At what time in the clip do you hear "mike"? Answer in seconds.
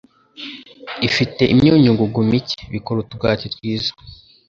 2.29-2.59